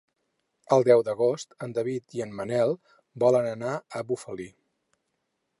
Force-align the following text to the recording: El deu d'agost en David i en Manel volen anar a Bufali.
El 0.77 0.85
deu 0.87 1.03
d'agost 1.09 1.53
en 1.67 1.75
David 1.79 2.17
i 2.21 2.25
en 2.27 2.33
Manel 2.41 2.75
volen 3.25 3.53
anar 3.53 3.77
a 4.01 4.05
Bufali. 4.11 4.53